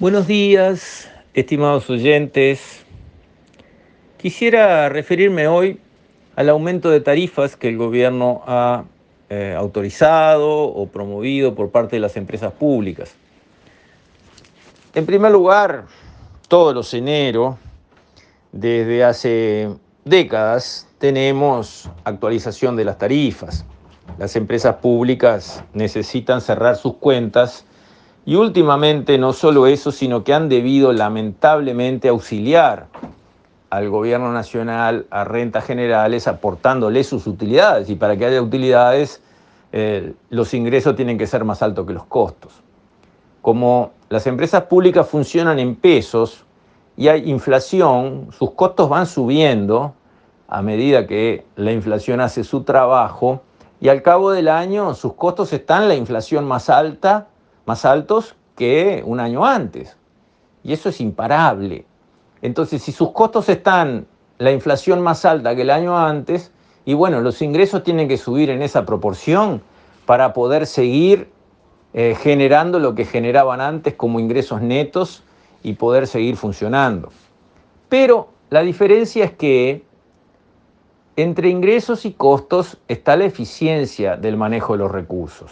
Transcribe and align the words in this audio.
Buenos 0.00 0.28
días, 0.28 1.10
estimados 1.34 1.90
oyentes. 1.90 2.84
Quisiera 4.16 4.88
referirme 4.88 5.48
hoy 5.48 5.80
al 6.36 6.50
aumento 6.50 6.88
de 6.88 7.00
tarifas 7.00 7.56
que 7.56 7.68
el 7.68 7.76
gobierno 7.76 8.42
ha 8.46 8.84
eh, 9.28 9.56
autorizado 9.58 10.66
o 10.66 10.86
promovido 10.86 11.56
por 11.56 11.72
parte 11.72 11.96
de 11.96 12.00
las 12.00 12.16
empresas 12.16 12.52
públicas. 12.52 13.16
En 14.94 15.04
primer 15.04 15.32
lugar, 15.32 15.86
todos 16.46 16.72
los 16.72 16.94
enero, 16.94 17.58
desde 18.52 19.02
hace 19.02 19.68
décadas, 20.04 20.86
tenemos 20.98 21.90
actualización 22.04 22.76
de 22.76 22.84
las 22.84 22.98
tarifas. 22.98 23.64
Las 24.16 24.36
empresas 24.36 24.76
públicas 24.76 25.64
necesitan 25.72 26.40
cerrar 26.40 26.76
sus 26.76 26.94
cuentas 26.98 27.64
y 28.28 28.36
últimamente 28.36 29.16
no 29.16 29.32
solo 29.32 29.66
eso, 29.66 29.90
sino 29.90 30.22
que 30.22 30.34
han 30.34 30.50
debido 30.50 30.92
lamentablemente 30.92 32.08
auxiliar 32.08 32.88
al 33.70 33.88
gobierno 33.88 34.34
nacional, 34.34 35.06
a 35.08 35.24
rentas 35.24 35.64
generales, 35.64 36.28
aportándole 36.28 37.04
sus 37.04 37.26
utilidades. 37.26 37.88
Y 37.88 37.94
para 37.94 38.18
que 38.18 38.26
haya 38.26 38.42
utilidades, 38.42 39.22
eh, 39.72 40.12
los 40.28 40.52
ingresos 40.52 40.94
tienen 40.94 41.16
que 41.16 41.26
ser 41.26 41.42
más 41.44 41.62
altos 41.62 41.86
que 41.86 41.94
los 41.94 42.04
costos. 42.04 42.52
Como 43.40 43.92
las 44.10 44.26
empresas 44.26 44.64
públicas 44.64 45.08
funcionan 45.08 45.58
en 45.58 45.74
pesos 45.74 46.44
y 46.98 47.08
hay 47.08 47.30
inflación, 47.30 48.28
sus 48.32 48.50
costos 48.50 48.90
van 48.90 49.06
subiendo 49.06 49.94
a 50.48 50.60
medida 50.60 51.06
que 51.06 51.46
la 51.56 51.72
inflación 51.72 52.20
hace 52.20 52.44
su 52.44 52.62
trabajo 52.62 53.40
y 53.80 53.88
al 53.88 54.02
cabo 54.02 54.32
del 54.32 54.48
año 54.48 54.92
sus 54.92 55.14
costos 55.14 55.50
están 55.54 55.88
la 55.88 55.94
inflación 55.94 56.44
más 56.44 56.68
alta, 56.68 57.28
más 57.68 57.84
altos 57.84 58.34
que 58.56 59.02
un 59.04 59.20
año 59.20 59.44
antes. 59.44 59.96
Y 60.64 60.72
eso 60.72 60.88
es 60.88 61.02
imparable. 61.02 61.84
Entonces, 62.40 62.82
si 62.82 62.92
sus 62.92 63.12
costos 63.12 63.48
están 63.50 64.06
la 64.38 64.50
inflación 64.50 65.02
más 65.02 65.26
alta 65.26 65.54
que 65.54 65.62
el 65.62 65.70
año 65.70 65.98
antes, 65.98 66.50
y 66.86 66.94
bueno, 66.94 67.20
los 67.20 67.42
ingresos 67.42 67.82
tienen 67.82 68.08
que 68.08 68.16
subir 68.16 68.48
en 68.48 68.62
esa 68.62 68.86
proporción 68.86 69.60
para 70.06 70.32
poder 70.32 70.66
seguir 70.66 71.28
eh, 71.92 72.16
generando 72.18 72.78
lo 72.78 72.94
que 72.94 73.04
generaban 73.04 73.60
antes 73.60 73.94
como 73.94 74.18
ingresos 74.18 74.62
netos 74.62 75.22
y 75.62 75.74
poder 75.74 76.06
seguir 76.06 76.36
funcionando. 76.36 77.10
Pero 77.90 78.30
la 78.48 78.62
diferencia 78.62 79.26
es 79.26 79.32
que 79.32 79.84
entre 81.16 81.50
ingresos 81.50 82.06
y 82.06 82.12
costos 82.12 82.78
está 82.88 83.14
la 83.16 83.26
eficiencia 83.26 84.16
del 84.16 84.38
manejo 84.38 84.72
de 84.72 84.78
los 84.78 84.90
recursos. 84.90 85.50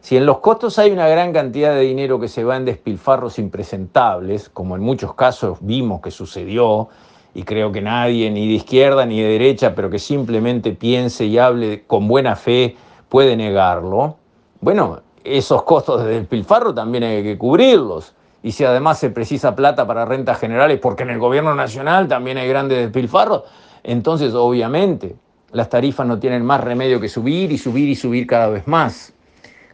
Si 0.00 0.16
en 0.16 0.24
los 0.24 0.38
costos 0.38 0.78
hay 0.78 0.90
una 0.92 1.08
gran 1.08 1.32
cantidad 1.32 1.74
de 1.74 1.82
dinero 1.82 2.18
que 2.18 2.28
se 2.28 2.42
va 2.42 2.56
en 2.56 2.64
despilfarros 2.64 3.38
impresentables, 3.38 4.48
como 4.48 4.74
en 4.74 4.82
muchos 4.82 5.14
casos 5.14 5.58
vimos 5.60 6.00
que 6.00 6.10
sucedió, 6.10 6.88
y 7.34 7.42
creo 7.44 7.70
que 7.70 7.80
nadie, 7.80 8.30
ni 8.30 8.48
de 8.48 8.54
izquierda 8.54 9.06
ni 9.06 9.20
de 9.20 9.28
derecha, 9.28 9.74
pero 9.74 9.90
que 9.90 9.98
simplemente 9.98 10.72
piense 10.72 11.26
y 11.26 11.38
hable 11.38 11.84
con 11.86 12.08
buena 12.08 12.34
fe, 12.34 12.76
puede 13.08 13.36
negarlo, 13.36 14.16
bueno, 14.60 15.00
esos 15.22 15.62
costos 15.64 16.04
de 16.04 16.20
despilfarro 16.20 16.74
también 16.74 17.04
hay 17.04 17.22
que 17.22 17.38
cubrirlos. 17.38 18.14
Y 18.42 18.52
si 18.52 18.64
además 18.64 18.98
se 18.98 19.10
precisa 19.10 19.54
plata 19.54 19.86
para 19.86 20.06
rentas 20.06 20.38
generales, 20.38 20.78
porque 20.80 21.02
en 21.02 21.10
el 21.10 21.18
gobierno 21.18 21.54
nacional 21.54 22.08
también 22.08 22.38
hay 22.38 22.48
grandes 22.48 22.78
despilfarros, 22.78 23.42
entonces 23.82 24.32
obviamente 24.34 25.14
las 25.52 25.68
tarifas 25.68 26.06
no 26.06 26.18
tienen 26.18 26.44
más 26.44 26.62
remedio 26.62 27.00
que 27.00 27.08
subir 27.08 27.52
y 27.52 27.58
subir 27.58 27.88
y 27.88 27.94
subir 27.94 28.26
cada 28.26 28.48
vez 28.48 28.66
más. 28.66 29.12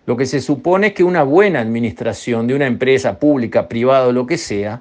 Lo 0.06 0.16
que 0.16 0.24
se 0.24 0.40
supone 0.40 0.88
es 0.88 0.92
que 0.94 1.02
una 1.02 1.24
buena 1.24 1.60
administración 1.60 2.46
de 2.46 2.54
una 2.54 2.66
empresa 2.66 3.18
pública, 3.18 3.68
privada 3.68 4.06
o 4.06 4.12
lo 4.12 4.24
que 4.24 4.38
sea, 4.38 4.80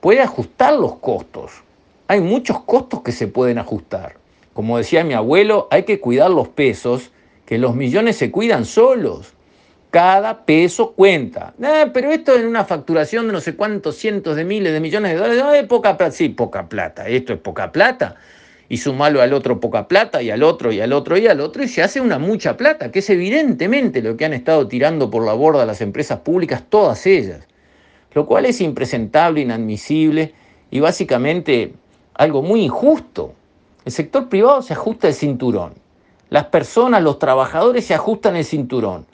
puede 0.00 0.20
ajustar 0.20 0.72
los 0.74 0.96
costos. 0.96 1.52
Hay 2.08 2.20
muchos 2.20 2.60
costos 2.62 3.02
que 3.02 3.12
se 3.12 3.28
pueden 3.28 3.58
ajustar. 3.58 4.16
Como 4.54 4.78
decía 4.78 5.04
mi 5.04 5.12
abuelo, 5.12 5.68
hay 5.70 5.82
que 5.82 6.00
cuidar 6.00 6.30
los 6.30 6.48
pesos, 6.48 7.10
que 7.44 7.58
los 7.58 7.76
millones 7.76 8.16
se 8.16 8.30
cuidan 8.30 8.64
solos. 8.64 9.34
Cada 9.90 10.46
peso 10.46 10.92
cuenta. 10.92 11.52
Eh, 11.62 11.90
pero 11.92 12.10
esto 12.10 12.34
en 12.34 12.46
una 12.46 12.64
facturación 12.64 13.26
de 13.26 13.34
no 13.34 13.40
sé 13.42 13.54
cuántos 13.54 13.96
cientos 13.96 14.36
de 14.36 14.44
miles 14.44 14.72
de 14.72 14.80
millones 14.80 15.12
de 15.12 15.18
dólares, 15.18 15.44
es 15.54 15.66
poca 15.68 15.98
plata. 15.98 16.12
Sí, 16.12 16.30
poca 16.30 16.66
plata. 16.66 17.06
Esto 17.08 17.34
es 17.34 17.38
poca 17.40 17.70
plata 17.70 18.16
y 18.72 18.78
sumarlo 18.78 19.20
al 19.20 19.34
otro 19.34 19.60
poca 19.60 19.86
plata 19.86 20.22
y 20.22 20.30
al 20.30 20.42
otro 20.42 20.72
y 20.72 20.80
al 20.80 20.94
otro 20.94 21.18
y 21.18 21.26
al 21.26 21.42
otro 21.42 21.62
y 21.62 21.68
se 21.68 21.82
hace 21.82 22.00
una 22.00 22.18
mucha 22.18 22.56
plata, 22.56 22.90
que 22.90 23.00
es 23.00 23.10
evidentemente 23.10 24.00
lo 24.00 24.16
que 24.16 24.24
han 24.24 24.32
estado 24.32 24.66
tirando 24.66 25.10
por 25.10 25.26
la 25.26 25.34
borda 25.34 25.66
las 25.66 25.82
empresas 25.82 26.20
públicas, 26.20 26.64
todas 26.70 27.04
ellas, 27.06 27.46
lo 28.14 28.24
cual 28.24 28.46
es 28.46 28.62
impresentable, 28.62 29.42
inadmisible 29.42 30.32
y 30.70 30.80
básicamente 30.80 31.74
algo 32.14 32.40
muy 32.40 32.62
injusto. 32.62 33.34
El 33.84 33.92
sector 33.92 34.30
privado 34.30 34.62
se 34.62 34.72
ajusta 34.72 35.06
el 35.06 35.12
cinturón, 35.12 35.74
las 36.30 36.46
personas, 36.46 37.02
los 37.02 37.18
trabajadores 37.18 37.84
se 37.84 37.92
ajustan 37.92 38.36
el 38.36 38.46
cinturón, 38.46 39.04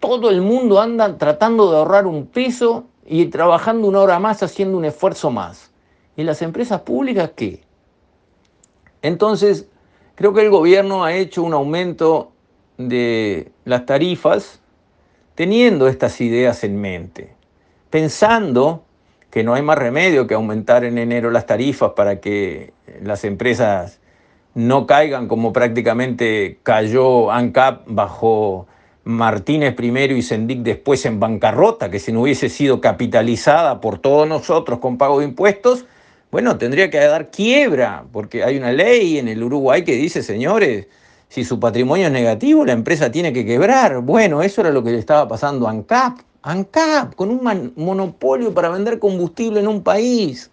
todo 0.00 0.30
el 0.30 0.40
mundo 0.40 0.80
anda 0.80 1.16
tratando 1.16 1.70
de 1.70 1.76
ahorrar 1.76 2.08
un 2.08 2.26
peso 2.26 2.86
y 3.06 3.26
trabajando 3.26 3.86
una 3.86 4.00
hora 4.00 4.18
más, 4.18 4.42
haciendo 4.42 4.76
un 4.76 4.84
esfuerzo 4.84 5.30
más. 5.30 5.70
¿Y 6.16 6.24
las 6.24 6.42
empresas 6.42 6.80
públicas 6.80 7.30
qué? 7.36 7.65
Entonces, 9.02 9.68
creo 10.14 10.32
que 10.32 10.42
el 10.42 10.50
gobierno 10.50 11.04
ha 11.04 11.14
hecho 11.14 11.42
un 11.42 11.54
aumento 11.54 12.32
de 12.78 13.50
las 13.64 13.86
tarifas 13.86 14.60
teniendo 15.34 15.88
estas 15.88 16.20
ideas 16.20 16.64
en 16.64 16.80
mente, 16.80 17.34
pensando 17.90 18.84
que 19.30 19.44
no 19.44 19.54
hay 19.54 19.62
más 19.62 19.76
remedio 19.76 20.26
que 20.26 20.34
aumentar 20.34 20.84
en 20.84 20.96
enero 20.96 21.30
las 21.30 21.46
tarifas 21.46 21.92
para 21.92 22.20
que 22.20 22.72
las 23.02 23.24
empresas 23.24 24.00
no 24.54 24.86
caigan 24.86 25.28
como 25.28 25.52
prácticamente 25.52 26.58
cayó 26.62 27.30
ANCAP 27.30 27.82
bajo 27.86 28.66
Martínez 29.04 29.74
primero 29.74 30.16
y 30.16 30.22
Sendic 30.22 30.60
después 30.60 31.04
en 31.04 31.20
bancarrota, 31.20 31.90
que 31.90 31.98
si 31.98 32.12
no 32.12 32.22
hubiese 32.22 32.48
sido 32.48 32.80
capitalizada 32.80 33.80
por 33.80 33.98
todos 33.98 34.26
nosotros 34.26 34.78
con 34.78 34.96
pago 34.96 35.18
de 35.18 35.26
impuestos, 35.26 35.84
bueno, 36.30 36.58
tendría 36.58 36.90
que 36.90 36.98
dar 36.98 37.30
quiebra, 37.30 38.04
porque 38.12 38.42
hay 38.42 38.56
una 38.56 38.72
ley 38.72 39.18
en 39.18 39.28
el 39.28 39.42
Uruguay 39.42 39.84
que 39.84 39.92
dice, 39.92 40.22
señores, 40.22 40.88
si 41.28 41.44
su 41.44 41.60
patrimonio 41.60 42.06
es 42.06 42.12
negativo, 42.12 42.64
la 42.64 42.72
empresa 42.72 43.10
tiene 43.10 43.32
que 43.32 43.44
quebrar. 43.44 44.00
Bueno, 44.00 44.42
eso 44.42 44.60
era 44.60 44.70
lo 44.70 44.82
que 44.82 44.90
le 44.90 44.98
estaba 44.98 45.28
pasando 45.28 45.66
a 45.66 45.70
ANCAP. 45.70 46.20
ANCAP, 46.42 47.14
con 47.14 47.30
un 47.30 47.72
monopolio 47.76 48.54
para 48.54 48.68
vender 48.68 48.98
combustible 48.98 49.60
en 49.60 49.68
un 49.68 49.82
país. 49.82 50.50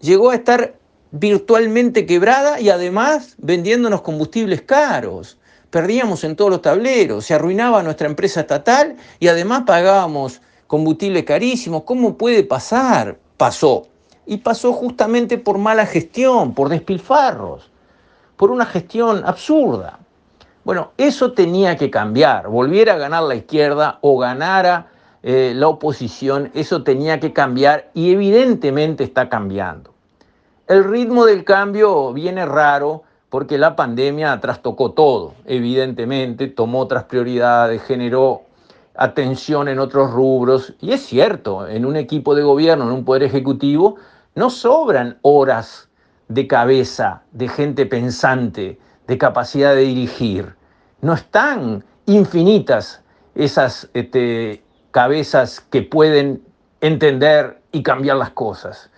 Llegó 0.00 0.30
a 0.30 0.34
estar 0.34 0.78
virtualmente 1.10 2.06
quebrada 2.06 2.60
y 2.60 2.70
además 2.70 3.36
vendiéndonos 3.38 4.02
combustibles 4.02 4.62
caros. 4.62 5.38
Perdíamos 5.70 6.24
en 6.24 6.36
todos 6.36 6.50
los 6.50 6.62
tableros, 6.62 7.24
se 7.24 7.34
arruinaba 7.34 7.82
nuestra 7.82 8.06
empresa 8.06 8.40
estatal 8.40 8.96
y 9.18 9.28
además 9.28 9.62
pagábamos 9.66 10.40
combustible 10.66 11.24
carísimo. 11.24 11.84
¿Cómo 11.84 12.16
puede 12.16 12.44
pasar? 12.44 13.18
Pasó 13.36 13.88
y 14.26 14.38
pasó 14.38 14.72
justamente 14.72 15.38
por 15.38 15.58
mala 15.58 15.86
gestión, 15.86 16.54
por 16.54 16.68
despilfarros, 16.68 17.70
por 18.36 18.50
una 18.50 18.66
gestión 18.66 19.22
absurda. 19.24 19.98
Bueno, 20.64 20.92
eso 20.96 21.32
tenía 21.32 21.76
que 21.76 21.90
cambiar, 21.90 22.48
volviera 22.48 22.94
a 22.94 22.98
ganar 22.98 23.24
la 23.24 23.34
izquierda 23.34 23.98
o 24.00 24.18
ganara 24.18 24.88
eh, 25.22 25.52
la 25.54 25.68
oposición, 25.68 26.50
eso 26.54 26.82
tenía 26.82 27.20
que 27.20 27.32
cambiar 27.32 27.90
y 27.94 28.12
evidentemente 28.12 29.04
está 29.04 29.28
cambiando. 29.28 29.92
El 30.66 30.84
ritmo 30.84 31.26
del 31.26 31.44
cambio 31.44 32.12
viene 32.12 32.46
raro 32.46 33.02
porque 33.28 33.58
la 33.58 33.74
pandemia 33.76 34.40
trastocó 34.40 34.92
todo, 34.92 35.34
evidentemente, 35.44 36.48
tomó 36.48 36.80
otras 36.80 37.04
prioridades, 37.04 37.82
generó 37.82 38.42
atención 38.94 39.68
en 39.68 39.78
otros 39.78 40.10
rubros 40.12 40.74
y 40.80 40.92
es 40.92 41.04
cierto, 41.04 41.66
en 41.66 41.84
un 41.84 41.96
equipo 41.96 42.34
de 42.34 42.42
gobierno, 42.42 42.84
en 42.84 42.92
un 42.92 43.04
poder 43.04 43.24
ejecutivo, 43.24 43.96
no 44.34 44.50
sobran 44.50 45.18
horas 45.22 45.88
de 46.28 46.46
cabeza, 46.46 47.22
de 47.32 47.48
gente 47.48 47.86
pensante, 47.86 48.78
de 49.06 49.18
capacidad 49.18 49.74
de 49.74 49.82
dirigir. 49.82 50.54
No 51.00 51.14
están 51.14 51.84
infinitas 52.06 53.02
esas 53.34 53.90
este, 53.94 54.62
cabezas 54.90 55.60
que 55.60 55.82
pueden 55.82 56.42
entender 56.80 57.62
y 57.72 57.82
cambiar 57.82 58.16
las 58.16 58.30
cosas. 58.30 58.90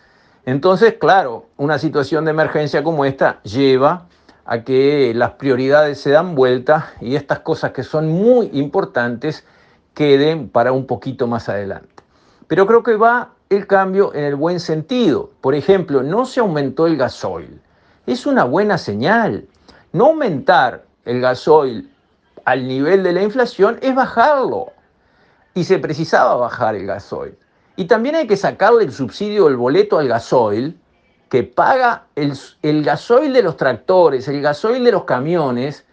Entonces, 0.44 0.94
claro, 1.00 1.46
una 1.56 1.78
situación 1.78 2.24
de 2.24 2.30
emergencia 2.30 2.82
como 2.84 3.04
esta 3.04 3.42
lleva 3.42 4.06
a 4.44 4.62
que 4.62 5.12
las 5.14 5.32
prioridades 5.32 6.00
se 6.00 6.10
dan 6.10 6.34
vuelta 6.36 6.92
y 7.00 7.16
estas 7.16 7.40
cosas 7.40 7.72
que 7.72 7.82
son 7.82 8.08
muy 8.08 8.50
importantes 8.52 9.44
queden 9.92 10.48
para 10.48 10.72
un 10.72 10.86
poquito 10.86 11.26
más 11.26 11.48
adelante. 11.48 12.04
Pero 12.46 12.66
creo 12.66 12.82
que 12.84 12.94
va 12.94 13.35
el 13.48 13.66
cambio 13.66 14.12
en 14.14 14.24
el 14.24 14.34
buen 14.34 14.60
sentido. 14.60 15.30
Por 15.40 15.54
ejemplo, 15.54 16.02
no 16.02 16.24
se 16.24 16.40
aumentó 16.40 16.86
el 16.86 16.96
gasoil. 16.96 17.60
Es 18.06 18.26
una 18.26 18.44
buena 18.44 18.78
señal. 18.78 19.46
No 19.92 20.06
aumentar 20.06 20.84
el 21.04 21.20
gasoil 21.20 21.90
al 22.44 22.66
nivel 22.66 23.02
de 23.02 23.12
la 23.12 23.22
inflación 23.22 23.78
es 23.82 23.94
bajarlo. 23.94 24.72
Y 25.54 25.64
se 25.64 25.78
precisaba 25.78 26.34
bajar 26.34 26.74
el 26.74 26.86
gasoil. 26.86 27.36
Y 27.76 27.84
también 27.84 28.16
hay 28.16 28.26
que 28.26 28.36
sacarle 28.36 28.84
el 28.84 28.92
subsidio 28.92 29.46
del 29.46 29.56
boleto 29.56 29.98
al 29.98 30.08
gasoil, 30.08 30.78
que 31.28 31.42
paga 31.42 32.04
el, 32.14 32.32
el 32.62 32.84
gasoil 32.84 33.32
de 33.32 33.42
los 33.42 33.56
tractores, 33.56 34.28
el 34.28 34.40
gasoil 34.40 34.84
de 34.84 34.92
los 34.92 35.04
camiones, 35.04 35.84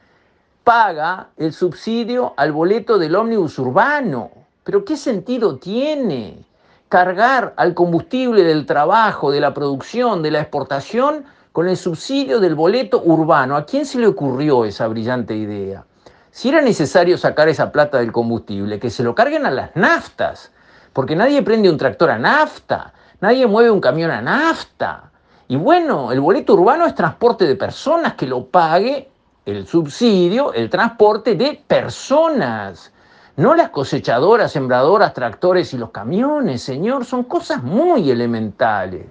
paga 0.63 1.29
el 1.37 1.53
subsidio 1.53 2.33
al 2.37 2.51
boleto 2.51 2.97
del 2.97 3.15
ómnibus 3.15 3.59
urbano. 3.59 4.31
Pero 4.63 4.85
¿qué 4.85 4.95
sentido 4.95 5.57
tiene 5.57 6.45
cargar 6.93 7.55
al 7.57 7.73
combustible 7.73 8.43
del 8.43 8.67
trabajo, 8.67 9.31
de 9.31 9.39
la 9.39 9.51
producción, 9.51 10.21
de 10.21 10.29
la 10.29 10.41
exportación, 10.41 11.25
con 11.51 11.67
el 11.67 11.75
subsidio 11.75 12.39
del 12.39 12.53
boleto 12.53 13.01
urbano? 13.03 13.57
¿A 13.57 13.65
quién 13.65 13.87
se 13.87 13.97
le 13.97 14.05
ocurrió 14.05 14.63
esa 14.63 14.87
brillante 14.87 15.35
idea? 15.35 15.85
Si 16.29 16.49
era 16.49 16.61
necesario 16.61 17.17
sacar 17.17 17.49
esa 17.49 17.71
plata 17.71 17.97
del 17.97 18.11
combustible, 18.11 18.79
que 18.79 18.91
se 18.91 19.01
lo 19.01 19.15
carguen 19.15 19.47
a 19.47 19.49
las 19.49 19.75
naftas, 19.75 20.51
porque 20.93 21.15
nadie 21.15 21.41
prende 21.41 21.67
un 21.67 21.77
tractor 21.77 22.11
a 22.11 22.19
nafta, 22.19 22.93
nadie 23.21 23.47
mueve 23.47 23.71
un 23.71 23.81
camión 23.81 24.11
a 24.11 24.21
nafta. 24.21 25.09
Y 25.47 25.55
bueno, 25.55 26.11
el 26.11 26.19
boleto 26.19 26.53
urbano 26.53 26.85
es 26.85 26.93
transporte 26.93 27.47
de 27.47 27.55
personas, 27.55 28.13
que 28.13 28.27
lo 28.27 28.45
pague 28.45 29.09
el 29.47 29.65
subsidio, 29.65 30.53
el 30.53 30.69
transporte 30.69 31.33
de 31.33 31.59
personas. 31.65 32.93
No 33.35 33.55
las 33.55 33.69
cosechadoras, 33.69 34.51
sembradoras, 34.51 35.13
tractores 35.13 35.73
y 35.73 35.77
los 35.77 35.89
camiones, 35.89 36.61
señor, 36.61 37.03
son 37.03 37.23
cosas 37.23 37.63
muy 37.63 38.11
elementales. 38.11 39.07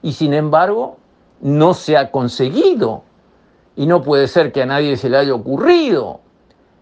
Y 0.00 0.12
sin 0.12 0.32
embargo, 0.32 0.98
no 1.40 1.74
se 1.74 1.96
ha 1.96 2.10
conseguido. 2.12 3.02
Y 3.74 3.86
no 3.86 4.02
puede 4.02 4.28
ser 4.28 4.52
que 4.52 4.62
a 4.62 4.66
nadie 4.66 4.96
se 4.96 5.08
le 5.08 5.16
haya 5.16 5.34
ocurrido. 5.34 6.20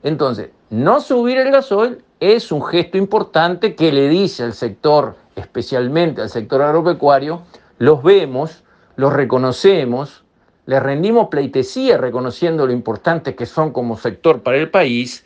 Entonces, 0.03 0.51
no 0.69 1.01
subir 1.01 1.39
el 1.39 1.51
gasoil 1.51 2.05
es 2.21 2.53
un 2.53 2.63
gesto 2.63 2.99
importante 2.99 3.75
que 3.75 3.91
le 3.91 4.09
dice 4.09 4.43
al 4.43 4.53
sector, 4.53 5.17
especialmente 5.35 6.21
al 6.21 6.29
sector 6.29 6.61
agropecuario, 6.61 7.43
los 7.79 8.03
vemos, 8.03 8.65
los 8.97 9.13
reconocemos, 9.13 10.25
les 10.67 10.83
rendimos 10.83 11.29
pleitesía 11.29 11.97
reconociendo 11.97 12.67
lo 12.67 12.73
importante 12.73 13.35
que 13.35 13.47
son 13.47 13.73
como 13.73 13.97
sector 13.97 14.43
para 14.43 14.59
el 14.59 14.71
país 14.71 15.25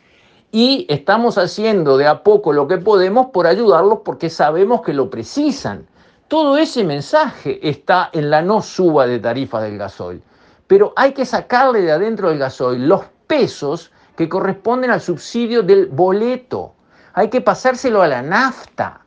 y 0.51 0.85
estamos 0.89 1.37
haciendo 1.37 1.97
de 1.97 2.07
a 2.07 2.23
poco 2.23 2.51
lo 2.51 2.67
que 2.67 2.77
podemos 2.77 3.27
por 3.27 3.47
ayudarlos 3.47 3.99
porque 4.03 4.29
sabemos 4.29 4.81
que 4.81 4.93
lo 4.93 5.09
precisan. 5.09 5.87
Todo 6.27 6.57
ese 6.57 6.83
mensaje 6.83 7.59
está 7.67 8.09
en 8.11 8.29
la 8.29 8.41
no 8.41 8.61
suba 8.61 9.07
de 9.07 9.19
tarifas 9.19 9.63
del 9.63 9.77
gasoil. 9.77 10.21
Pero 10.67 10.93
hay 10.95 11.13
que 11.13 11.25
sacarle 11.25 11.81
de 11.81 11.91
adentro 11.91 12.29
del 12.29 12.37
gasoil 12.37 12.87
los 12.87 13.03
pesos 13.27 13.91
que 14.15 14.27
corresponden 14.27 14.91
al 14.91 15.01
subsidio 15.01 15.63
del 15.63 15.87
boleto. 15.87 16.73
Hay 17.13 17.29
que 17.29 17.41
pasárselo 17.41 18.01
a 18.01 18.07
la 18.07 18.21
nafta. 18.21 19.01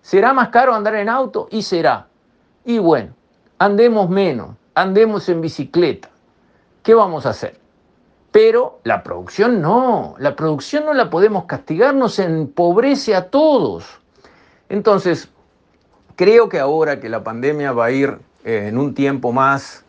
¿Será 0.00 0.32
más 0.32 0.48
caro 0.48 0.74
andar 0.74 0.96
en 0.96 1.08
auto? 1.08 1.48
Y 1.50 1.62
será. 1.62 2.08
Y 2.64 2.78
bueno, 2.78 3.14
andemos 3.58 4.10
menos, 4.10 4.50
andemos 4.74 5.28
en 5.28 5.40
bicicleta. 5.40 6.10
¿Qué 6.82 6.94
vamos 6.94 7.26
a 7.26 7.30
hacer? 7.30 7.61
Pero 8.32 8.80
la 8.84 9.02
producción 9.02 9.60
no, 9.60 10.14
la 10.18 10.34
producción 10.34 10.86
no 10.86 10.94
la 10.94 11.10
podemos 11.10 11.44
castigar, 11.44 11.94
nos 11.94 12.18
empobrece 12.18 13.14
a 13.14 13.28
todos. 13.28 13.84
Entonces, 14.70 15.28
creo 16.16 16.48
que 16.48 16.58
ahora 16.58 16.98
que 16.98 17.10
la 17.10 17.22
pandemia 17.22 17.72
va 17.72 17.86
a 17.86 17.90
ir 17.90 18.18
eh, 18.44 18.68
en 18.68 18.78
un 18.78 18.94
tiempo 18.94 19.32
más 19.32 19.84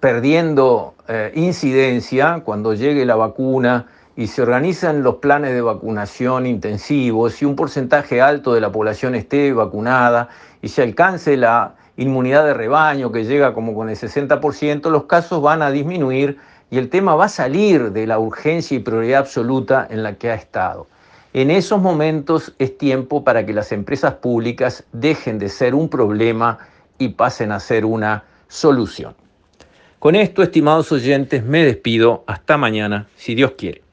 perdiendo 0.00 0.94
eh, 1.08 1.32
incidencia, 1.34 2.42
cuando 2.44 2.74
llegue 2.74 3.06
la 3.06 3.16
vacuna 3.16 3.86
y 4.16 4.26
se 4.26 4.42
organizan 4.42 5.02
los 5.02 5.16
planes 5.16 5.54
de 5.54 5.62
vacunación 5.62 6.46
intensivos 6.46 7.40
y 7.40 7.44
un 7.44 7.56
porcentaje 7.56 8.20
alto 8.20 8.52
de 8.52 8.60
la 8.60 8.70
población 8.70 9.14
esté 9.14 9.52
vacunada 9.52 10.28
y 10.60 10.68
se 10.68 10.82
alcance 10.82 11.36
la 11.36 11.74
inmunidad 11.96 12.44
de 12.44 12.54
rebaño 12.54 13.10
que 13.10 13.24
llega 13.24 13.54
como 13.54 13.74
con 13.74 13.88
el 13.88 13.96
60%, 13.96 14.90
los 14.90 15.04
casos 15.04 15.40
van 15.42 15.62
a 15.62 15.70
disminuir 15.70 16.38
y 16.70 16.78
el 16.78 16.88
tema 16.88 17.14
va 17.14 17.26
a 17.26 17.30
salir 17.30 17.92
de 17.92 18.06
la 18.06 18.18
urgencia 18.18 18.76
y 18.76 18.80
prioridad 18.80 19.20
absoluta 19.20 19.86
en 19.90 20.02
la 20.02 20.14
que 20.14 20.30
ha 20.30 20.34
estado. 20.34 20.86
En 21.32 21.50
esos 21.50 21.80
momentos 21.80 22.52
es 22.58 22.76
tiempo 22.76 23.22
para 23.24 23.44
que 23.44 23.52
las 23.52 23.72
empresas 23.72 24.14
públicas 24.14 24.84
dejen 24.92 25.38
de 25.38 25.48
ser 25.48 25.74
un 25.74 25.88
problema 25.88 26.58
y 26.98 27.10
pasen 27.10 27.52
a 27.52 27.60
ser 27.60 27.84
una 27.84 28.24
solución. 28.48 29.14
Con 29.98 30.14
esto, 30.14 30.42
estimados 30.42 30.92
oyentes, 30.92 31.44
me 31.44 31.64
despido. 31.64 32.24
Hasta 32.26 32.56
mañana, 32.56 33.08
si 33.16 33.34
Dios 33.34 33.52
quiere. 33.58 33.82